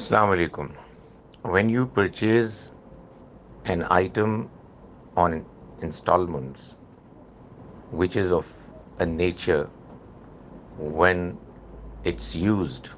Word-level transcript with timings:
Assalamu 0.00 0.34
alaikum. 0.34 0.68
When 1.52 1.68
you 1.68 1.84
purchase 1.84 2.70
an 3.66 3.86
item 3.90 4.48
on 5.14 5.44
installments, 5.82 6.74
which 7.90 8.16
is 8.16 8.32
of 8.32 8.46
a 8.98 9.04
nature 9.04 9.64
when 11.00 11.36
it's 12.04 12.34
used, 12.34 12.88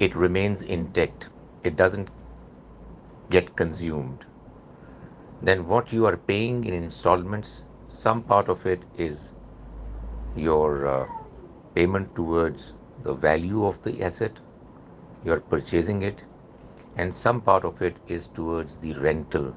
it 0.00 0.16
remains 0.16 0.62
intact, 0.62 1.28
it 1.62 1.76
doesn't 1.76 2.08
get 3.30 3.56
consumed, 3.56 4.24
then 5.42 5.64
what 5.74 5.92
you 5.92 6.06
are 6.06 6.16
paying 6.16 6.64
in 6.64 6.74
installments, 6.74 7.62
some 7.88 8.20
part 8.20 8.48
of 8.48 8.66
it 8.66 8.82
is 8.98 9.36
your 10.34 10.88
uh, 10.96 11.06
payment 11.76 12.16
towards 12.16 12.72
the 13.04 13.14
value 13.14 13.64
of 13.64 13.80
the 13.84 14.02
asset, 14.02 14.40
you 15.24 15.32
are 15.32 15.40
purchasing 15.40 16.02
it, 16.02 16.18
and 16.96 17.14
some 17.14 17.40
part 17.40 17.64
of 17.64 17.80
it 17.80 17.96
is 18.08 18.28
towards 18.28 18.78
the 18.78 18.92
rental 18.94 19.54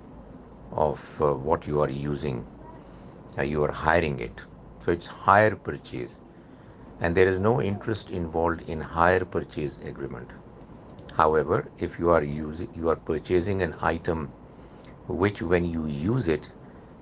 of 0.72 1.02
uh, 1.22 1.34
what 1.34 1.68
you 1.68 1.82
are 1.82 1.90
using. 1.90 2.46
Uh, 3.38 3.42
you 3.42 3.64
are 3.64 3.72
hiring 3.72 4.20
it, 4.20 4.40
so 4.84 4.92
it's 4.92 5.06
hire 5.06 5.56
purchase, 5.56 6.16
and 7.02 7.16
there 7.16 7.28
is 7.28 7.38
no 7.38 7.62
interest 7.62 8.10
involved 8.10 8.62
in 8.70 8.80
hire 8.80 9.26
purchase 9.26 9.78
agreement. 9.84 10.30
However, 11.16 11.70
if 11.80 12.00
you 12.00 12.10
are 12.12 12.96
purchasing 12.96 13.64
an 13.64 13.76
item 13.82 14.28
which 15.08 15.42
when 15.42 15.66
you 15.66 15.88
use 15.88 16.28
it, 16.28 16.46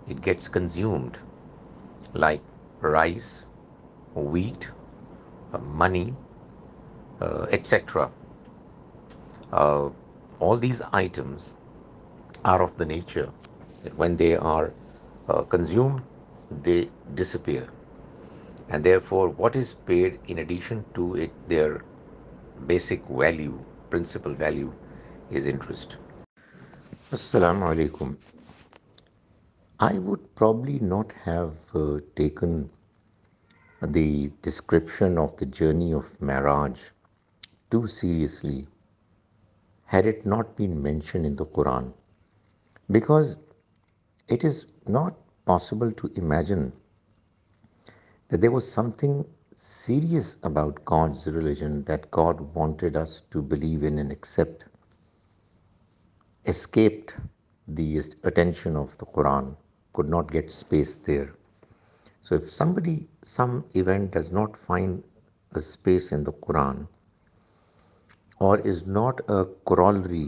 it 0.07 0.21
gets 0.21 0.47
consumed, 0.47 1.17
like 2.13 2.41
rice, 2.81 3.43
wheat, 4.13 4.69
uh, 5.53 5.57
money, 5.59 6.15
etc. 7.21 8.09
Uh, 9.61 9.89
all 10.39 10.57
these 10.57 10.81
items 10.91 11.43
are 12.43 12.61
of 12.63 12.75
the 12.79 12.85
nature 12.85 13.29
that 13.83 13.95
when 14.01 14.17
they 14.17 14.35
are 14.35 14.73
uh, 15.29 15.41
consumed, 15.43 16.01
they 16.63 16.89
disappear, 17.15 17.69
and 18.69 18.83
therefore 18.83 19.29
what 19.29 19.55
is 19.55 19.73
paid 19.91 20.19
in 20.27 20.39
addition 20.39 20.83
to 20.97 21.15
it, 21.15 21.31
their 21.47 21.85
basic 22.67 23.07
value, 23.07 23.57
principal 23.89 24.35
value, 24.43 24.73
is 25.31 25.47
interest. 25.53 25.97
Assalamu 27.13 27.71
alaikum. 27.71 28.15
I 29.79 29.93
would 29.99 30.23
probably 30.35 30.79
not 30.79 31.11
have 31.29 31.53
uh, 31.73 31.83
taken 32.17 32.69
the 33.81 34.29
description 34.41 35.17
of 35.17 35.35
the 35.37 35.45
journey 35.45 35.91
of 35.93 36.15
Mi'raj 36.19 36.91
too 37.71 37.87
seriously 37.87 38.63
had 39.93 40.05
it 40.11 40.25
not 40.33 40.55
been 40.61 40.73
mentioned 40.89 41.25
in 41.25 41.35
the 41.41 41.45
Quran, 41.57 41.93
because 42.97 43.37
it 44.35 44.43
is 44.49 44.57
not 44.97 45.13
possible 45.51 45.91
to 45.99 46.11
imagine 46.23 46.73
that 48.29 48.41
there 48.41 48.55
was 48.59 48.69
something 48.79 49.15
serious 49.55 50.37
about 50.43 50.83
God's 50.85 51.27
religion 51.27 51.83
that 51.83 52.09
God 52.11 52.41
wanted 52.55 52.95
us 53.03 53.11
to 53.33 53.41
believe 53.41 53.83
in 53.83 53.99
and 53.99 54.11
accept, 54.11 54.65
escaped 56.45 57.15
the 57.67 58.01
attention 58.23 58.75
of 58.75 58.97
the 58.97 59.05
Quran, 59.05 59.55
could 59.93 60.09
not 60.09 60.31
get 60.31 60.51
space 60.51 60.95
there. 60.97 61.33
So 62.21 62.35
if 62.35 62.49
some 62.49 63.65
event 63.75 64.11
does 64.11 64.31
not 64.31 64.57
find 64.57 65.03
a 65.53 65.61
space 65.61 66.11
in 66.11 66.23
the 66.23 66.33
Quran, 66.33 66.77
or 68.43 68.59
is 68.69 68.81
not 68.95 69.19
a 69.31 69.35
corollary 69.69 70.25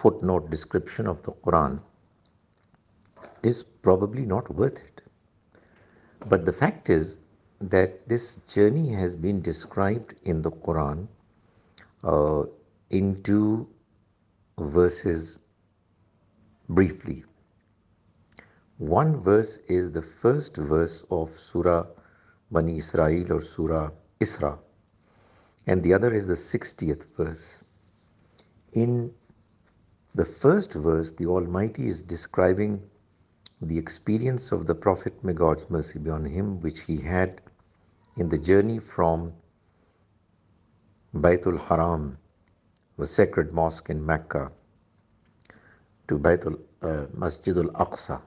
footnote 0.28 0.48
description 0.50 1.08
of 1.08 1.16
the 1.26 1.30
Quran 1.42 1.76
is 3.48 3.62
probably 3.82 4.24
not 4.32 4.50
worth 4.58 4.80
it 4.84 5.00
but 6.32 6.46
the 6.46 6.50
fact 6.58 6.90
is 6.96 7.14
that 7.72 7.92
this 8.10 8.28
journey 8.56 8.94
has 8.96 9.14
described 9.20 10.12
in 10.30 10.42
the 10.44 10.50
Quran 10.64 11.04
in 12.98 13.12
two 13.26 13.62
verses 14.74 15.36
briefly 16.68 17.20
one 18.94 19.14
verse 19.26 19.58
is 19.78 19.94
the 19.94 20.00
first 20.20 20.58
verse 20.70 21.02
of 21.20 21.38
surah 21.50 21.82
Bani 22.54 22.76
Israel 22.78 23.32
or 23.32 23.40
surah 23.54 23.86
Isra 24.24 24.54
and 25.68 25.84
the 25.84 25.92
other 25.94 26.12
is 26.16 26.26
the 26.28 26.34
sixtieth 26.52 27.02
verse 27.20 27.42
in 28.80 28.90
the 30.18 30.24
first 30.40 30.70
verse 30.84 31.08
the 31.18 31.24
almighty 31.56 31.84
is 31.92 32.04
describing 32.08 32.76
the 33.68 33.76
experience 33.80 34.52
of 34.52 34.60
the 34.68 34.74
prophet 34.88 35.14
may 35.26 35.32
God 35.42 35.58
mercy 35.72 35.98
be on 36.04 36.24
him 36.36 36.48
which 36.64 36.78
he 36.88 36.96
had 37.10 37.32
in 38.16 38.30
the 38.30 38.36
journey 38.50 38.78
from 38.94 39.20
Bait 41.26 41.46
al Haram 41.52 42.02
the 42.98 43.06
sacred 43.16 43.48
mosque 43.60 43.90
in 43.90 44.00
Mecca 44.10 44.42
to 46.06 46.18
Bait 46.28 46.46
al 46.48 46.56
Masjid 47.24 47.56
al Aqsa 47.64 48.18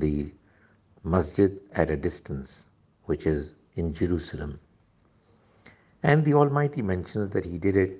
the 0.00 0.16
mosque 1.16 1.52
at 1.78 1.88
a 1.90 1.96
distance 2.08 2.48
which 3.08 3.26
is 3.30 3.52
in 3.76 3.92
Jerusalem 4.00 4.52
and 6.08 6.20
the 6.26 6.32
almighty 6.72 6.80
mentions 6.92 7.26
that 7.34 7.44
he 7.46 7.58
did 7.62 7.76
it 7.82 7.92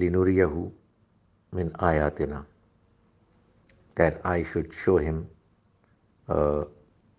لینوریا 0.00 0.46
ہو 0.54 0.64
مین 1.56 1.68
آیا 1.90 2.08
that 3.96 4.14
I 4.32 4.38
should 4.50 4.68
show 4.80 4.94
him 5.08 5.18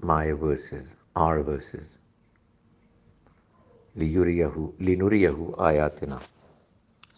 my 0.08 0.28
verses 0.42 0.86
or 1.26 1.38
verses 1.48 1.88
لوریاہ 4.04 5.38
آیا 5.68 5.86
تینا 6.00 6.18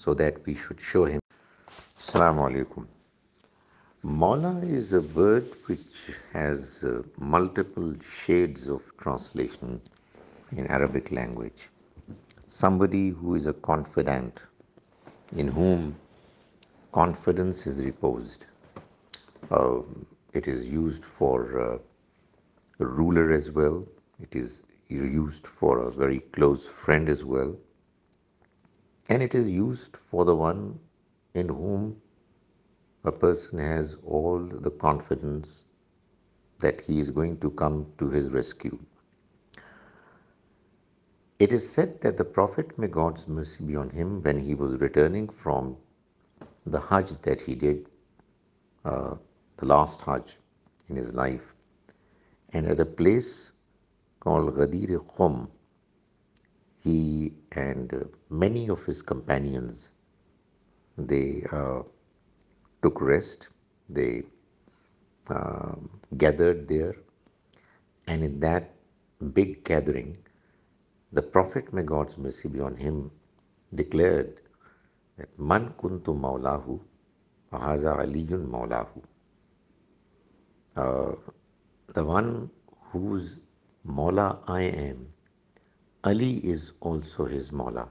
سو 0.03 0.09
that 0.21 0.35
we 0.47 0.53
should 0.65 0.79
show 0.91 1.01
him 1.07 1.19
السلام 1.21 2.37
علیکم 2.41 2.81
مولا 4.23 4.51
is 4.77 4.87
a 4.93 4.99
word 5.15 5.47
which 5.69 5.91
has 6.35 6.59
multiple 7.35 7.83
shades 8.15 8.61
of 8.77 8.81
translation 9.03 9.69
in 10.57 10.65
Arabic 10.75 11.07
language 11.13 11.57
somebody 12.57 13.09
who 13.09 13.35
is 13.35 13.45
a 13.45 13.53
confidant, 13.53 14.41
in 15.35 15.47
whom 15.47 15.95
confidence 16.91 17.67
is 17.67 17.85
reposed. 17.85 18.47
Um, 19.51 20.07
it 20.33 20.47
is 20.47 20.67
used 20.67 21.05
for 21.05 21.37
a 21.59 21.75
uh, 21.75 21.77
ruler 22.79 23.31
as 23.31 23.51
well. 23.51 23.85
It 24.19 24.35
is 24.35 24.63
used 24.87 25.45
for 25.45 25.81
a 25.83 25.91
very 25.91 26.19
close 26.37 26.67
friend 26.67 27.09
as 27.09 27.23
well. 27.23 27.55
And 29.09 29.21
it 29.21 29.35
is 29.35 29.51
used 29.51 29.95
for 29.95 30.25
the 30.25 30.35
one 30.35 30.79
in 31.35 31.49
whom 31.49 32.01
a 33.03 33.11
person 33.11 33.59
has 33.59 33.97
all 34.03 34.39
the 34.39 34.71
confidence 34.71 35.65
that 36.59 36.81
he 36.81 36.99
is 36.99 37.11
going 37.11 37.37
to 37.37 37.51
come 37.51 37.85
to 37.99 38.09
his 38.09 38.31
rescue. 38.31 38.79
It 41.45 41.51
is 41.51 41.71
said 41.71 42.01
that 42.01 42.17
the 42.17 42.25
Prophet, 42.25 42.77
may 42.79 42.87
God's 42.87 43.27
mercy 43.27 43.63
be 43.63 43.75
on 43.75 43.91
him, 43.91 44.23
when 44.23 44.39
he 44.39 44.55
was 44.55 44.73
returning 44.77 45.29
from 45.29 45.77
the 46.65 46.79
Hajj 46.79 47.09
that 47.21 47.39
he 47.39 47.53
did, 47.53 47.85
uh, 48.85 49.13
the 49.57 49.67
last 49.67 50.01
Hajj 50.01 50.37
in 50.89 50.95
his 50.95 51.13
life, 51.13 51.53
and 52.53 52.65
at 52.65 52.79
a 52.79 52.85
place 52.85 53.51
called 54.19 54.55
Ghadir 54.55 54.97
Khum, 55.15 55.47
he 56.83 57.33
and 57.51 57.93
uh, 57.93 58.05
many 58.31 58.67
of 58.67 58.83
his 58.83 59.03
companions, 59.03 59.91
they 60.97 61.45
uh, 61.51 61.83
took 62.81 62.99
rest, 62.99 63.49
they 63.89 64.23
um, 65.29 65.99
gathered 66.17 66.67
there, 66.67 66.95
and 68.07 68.23
in 68.23 68.39
that 68.39 68.71
big 69.35 69.63
gathering 69.63 70.15
the 71.15 71.21
prophet 71.33 71.73
may 71.75 71.81
God's 71.89 72.17
may 72.21 72.31
see 72.37 72.47
we 72.51 72.59
on 72.67 72.73
him 72.79 72.97
declared 73.77 74.31
من 75.49 75.67
کن 75.81 75.99
تو 76.05 76.13
مولا 76.23 76.55
ہولی 76.65 78.25
مولا 78.51 78.81
the 81.95 82.01
one 82.07 82.27
whom 82.93 84.29
I 84.55 84.67
am 84.79 85.03
Ali 86.09 86.31
is 86.51 86.71
also 86.89 87.25
his 87.35 87.51
مولا 87.61 87.85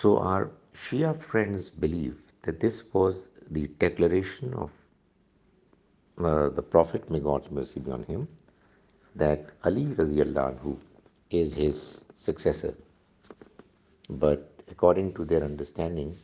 so 0.00 0.16
our 0.32 0.42
Shia 0.88 1.12
friends 1.28 1.70
believe 1.80 2.12
that 2.46 2.62
this 2.62 2.82
was 2.94 3.28
the 3.54 3.66
declaration 3.80 4.54
of 4.62 4.70
the 6.56 6.62
prophet 6.70 7.10
may 7.12 7.20
God's 7.24 7.52
may 7.54 7.64
save 7.72 7.88
you 7.88 7.94
him 8.16 8.24
that 9.20 9.50
Ali 9.68 9.86
رضی 10.00 10.20
اللہ 10.20 10.68
is 11.30 11.54
his 11.54 12.04
successor. 12.14 12.74
But 14.08 14.50
according 14.70 15.14
to 15.14 15.24
their 15.24 15.44
understanding, 15.44 16.18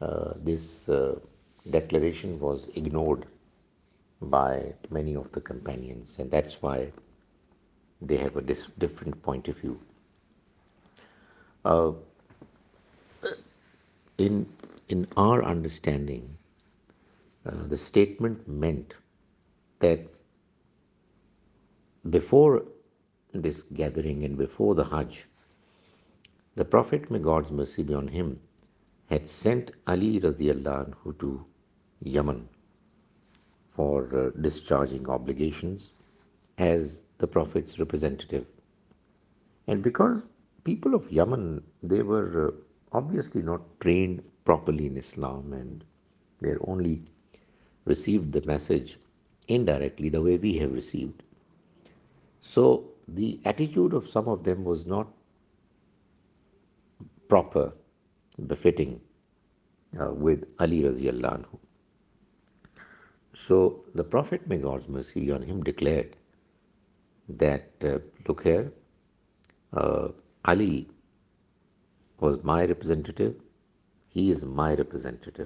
uh, 0.00 0.34
this 0.36 0.88
uh, 0.88 1.18
declaration 1.70 2.38
was 2.38 2.68
ignored 2.76 3.26
by 4.20 4.72
many 4.90 5.14
of 5.14 5.30
the 5.32 5.40
companions, 5.40 6.18
and 6.18 6.30
that's 6.30 6.62
why 6.62 6.90
they 8.00 8.16
have 8.16 8.36
a 8.36 8.42
different 8.42 9.20
point 9.22 9.48
of 9.48 9.58
view. 9.58 9.78
Uh, 11.64 11.92
in 14.18 15.04
our 15.16 15.44
understanding, 15.44 16.36
the 17.44 17.76
statement 17.76 18.46
meant 18.46 18.94
that 19.80 19.98
before 22.10 22.62
س 23.44 23.62
gathering 23.78 24.22
in 24.26 24.34
before 24.36 24.74
the 24.78 24.84
Hajj 24.92 25.12
the 26.58 26.64
prophet 26.70 27.10
may 27.12 27.18
God 27.24 29.26
sent 29.28 29.66
Ali 29.92 30.12
رزی 30.20 30.48
اللہ 30.50 32.32
for 33.74 34.02
discharge 34.42 34.92
obligation 35.16 35.70
as 36.66 36.84
دافٹ 37.20 38.34
and 39.66 39.78
because 39.84 40.12
people 40.64 40.88
of 40.94 41.02
Yemen 41.16 41.42
they were 41.90 42.22
obviously 43.02 43.42
not 43.50 43.60
trained 43.82 44.14
properly 44.46 44.86
and 44.88 45.80
only 46.60 46.96
receive 47.88 48.18
the 48.34 48.40
message 48.52 48.84
in 49.52 49.60
directly 49.64 50.10
the 50.16 50.20
way 50.28 50.36
we've 50.42 50.68
received 50.74 51.12
so 52.54 52.66
the 53.16 53.26
attitude 53.46 53.94
of 53.94 54.06
some 54.08 54.28
of 54.28 54.38
them 54.46 54.66
was 54.66 54.86
not 54.88 55.08
proper 57.28 57.68
fitting 58.62 59.98
with 60.22 60.44
Ali 60.62 60.82
رضی 60.88 61.08
اللہ 61.08 61.26
عنہ 61.36 61.56
so 63.46 63.58
the 63.98 64.02
prophet 64.10 64.48
may 64.48 64.60
God's 64.62 64.88
mercy 64.90 65.22
you 65.22 65.34
are 65.34 65.42
him 65.50 65.60
declare 65.66 66.02
that 67.40 67.84
look 68.28 68.46
here 68.46 68.64
Ali 70.52 70.84
was 72.20 72.38
my 72.50 72.68
representative 72.68 73.30
he 74.16 74.30
is 74.30 74.44
my 74.60 74.76
representative 74.76 75.44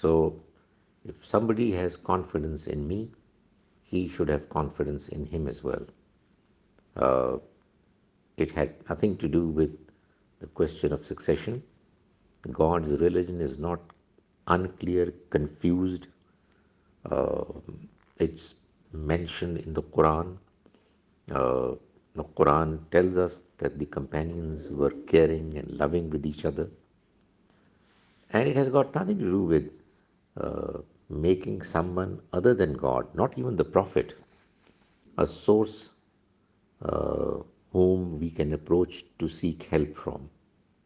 so 0.00 0.14
if 1.08 1.26
somebody 1.26 1.74
has 1.76 1.96
confidence 2.12 2.68
in 2.72 2.86
me 2.88 3.04
he 3.92 4.06
should 4.16 4.30
have 4.30 4.46
confidence 4.52 5.10
in 5.16 5.24
him 5.32 5.46
as 5.48 5.64
well 5.64 5.90
Uh, 6.96 7.38
it 8.36 8.50
had 8.50 8.72
nothing 8.88 9.16
to 9.16 9.28
do 9.28 9.46
with 9.46 9.76
the 10.40 10.46
question 10.46 10.92
of 10.92 11.04
succession. 11.04 11.62
God's 12.50 12.98
religion 12.98 13.40
is 13.40 13.58
not 13.58 13.80
unclear, 14.48 15.12
confused. 15.30 16.08
Uh, 17.10 17.44
it's 18.18 18.54
mentioned 18.92 19.58
in 19.58 19.72
the 19.72 19.82
Quran. 19.82 20.36
Uh, 21.30 21.74
the 22.16 22.24
Quran 22.36 22.78
tells 22.90 23.18
us 23.18 23.42
that 23.58 23.78
the 23.78 23.86
companions 23.86 24.70
were 24.70 24.92
caring 25.08 25.56
and 25.56 25.68
loving 25.70 26.10
with 26.10 26.26
each 26.26 26.44
other. 26.44 26.68
And 28.32 28.48
it 28.48 28.56
has 28.56 28.68
got 28.68 28.94
nothing 28.94 29.18
to 29.18 29.24
do 29.24 29.42
with 29.42 29.72
making 31.08 31.62
someone 31.62 32.20
other 32.32 32.54
than 32.54 32.72
God, 32.72 33.06
not 33.14 33.38
even 33.38 33.56
the 33.56 33.64
Prophet, 33.64 34.16
a 35.16 35.24
source 35.24 35.82
uh, 36.84 37.42
whom 37.72 38.20
we 38.20 38.30
can 38.30 38.52
approach 38.52 39.04
to 39.18 39.26
seek 39.26 39.62
help 39.64 39.94
from. 39.94 40.28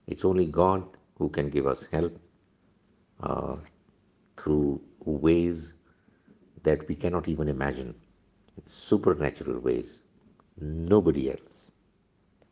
It's 0.06 0.24
only 0.24 0.46
God 0.46 0.84
who 1.16 1.28
can 1.28 1.50
give 1.50 1.66
us 1.66 1.86
help 1.86 2.18
uh, 3.20 3.56
through 4.36 4.80
ways 5.04 5.74
that 6.62 6.88
we 6.88 6.94
cannot 6.94 7.28
even 7.28 7.48
imagine. 7.48 7.94
It's 8.56 8.72
supernatural 8.72 9.58
ways. 9.58 9.98
Nobody 10.60 11.30
else. 11.30 11.56